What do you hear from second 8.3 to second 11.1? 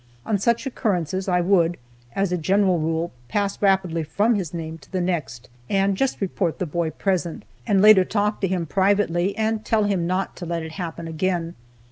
to him privately and tell him not to let it happen